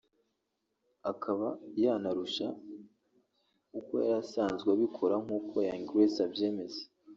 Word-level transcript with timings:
akaba 1.11 1.47
yanarusha 1.83 2.47
uko 3.79 3.93
yari 4.07 4.15
asanzwe 4.23 4.69
abikora 4.75 5.15
nk’uko 5.23 5.53
Young 5.67 5.85
Grace 5.89 6.19
abyemeza 6.27 6.81